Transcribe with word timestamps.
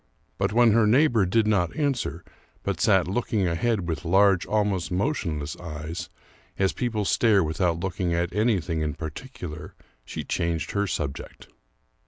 But 0.39 0.51
when 0.51 0.71
her 0.71 0.87
neighbor 0.87 1.27
did 1.27 1.45
not 1.45 1.75
answer, 1.75 2.23
but 2.63 2.81
sat 2.81 3.07
looking 3.07 3.47
ahead 3.47 3.87
with 3.87 4.03
large, 4.03 4.47
almost 4.47 4.89
motionless 4.91 5.55
eyes, 5.57 6.09
as 6.57 6.73
people 6.73 7.05
stare 7.05 7.43
without 7.43 7.79
looking 7.81 8.11
at 8.11 8.33
anything 8.33 8.81
in 8.81 8.95
particular, 8.95 9.75
she 10.03 10.23
changed 10.23 10.71
her 10.71 10.87
subject. 10.87 11.49